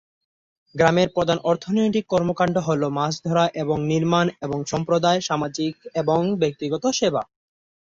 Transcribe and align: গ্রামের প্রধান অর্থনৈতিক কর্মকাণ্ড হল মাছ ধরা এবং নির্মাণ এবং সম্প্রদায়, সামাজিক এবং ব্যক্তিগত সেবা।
গ্রামের 0.75 1.09
প্রধান 1.09 1.37
অর্থনৈতিক 1.43 2.05
কর্মকাণ্ড 2.07 2.55
হল 2.67 2.81
মাছ 2.97 3.13
ধরা 3.25 3.45
এবং 3.61 3.77
নির্মাণ 3.91 4.25
এবং 4.41 4.59
সম্প্রদায়, 4.67 5.19
সামাজিক 5.21 5.73
এবং 6.01 6.19
ব্যক্তিগত 6.41 6.83
সেবা। 6.99 7.23